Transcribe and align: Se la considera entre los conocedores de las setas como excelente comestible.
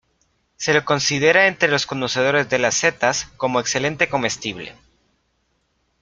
Se 0.55 0.73
la 0.73 0.83
considera 0.83 1.45
entre 1.45 1.69
los 1.69 1.85
conocedores 1.85 2.49
de 2.49 2.57
las 2.57 2.73
setas 2.73 3.25
como 3.37 3.59
excelente 3.59 4.09
comestible. 4.09 4.73